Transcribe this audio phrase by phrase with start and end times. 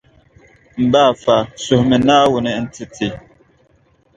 [0.83, 3.07] M ba afa, suhimi Naawuni n-ti ti.